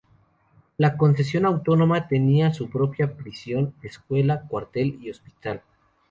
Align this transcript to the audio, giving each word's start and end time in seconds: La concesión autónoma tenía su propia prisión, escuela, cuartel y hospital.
La 0.77 0.97
concesión 0.97 1.45
autónoma 1.45 2.07
tenía 2.07 2.55
su 2.55 2.71
propia 2.71 3.15
prisión, 3.15 3.75
escuela, 3.83 4.47
cuartel 4.47 4.97
y 4.99 5.11
hospital. 5.11 5.61